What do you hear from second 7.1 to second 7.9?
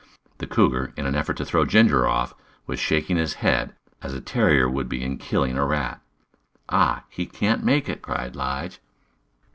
can't make